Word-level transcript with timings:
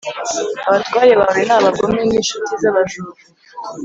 Abatware 0.67 1.13
bawe 1.21 1.41
ni 1.47 1.53
abagome 1.57 2.01
n’incuti 2.09 2.51
z’abajura 2.61 3.11